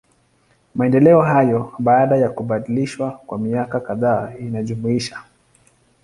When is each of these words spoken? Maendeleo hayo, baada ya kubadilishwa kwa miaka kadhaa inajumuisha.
Maendeleo 0.75 1.21
hayo, 1.21 1.71
baada 1.79 2.17
ya 2.17 2.29
kubadilishwa 2.29 3.11
kwa 3.11 3.37
miaka 3.39 3.79
kadhaa 3.79 4.33
inajumuisha. 4.39 5.23